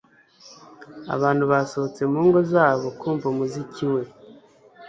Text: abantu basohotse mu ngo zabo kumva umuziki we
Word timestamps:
abantu 1.15 1.43
basohotse 1.51 2.01
mu 2.11 2.19
ngo 2.27 2.39
zabo 2.51 2.87
kumva 2.99 3.25
umuziki 3.33 3.85
we 3.93 4.01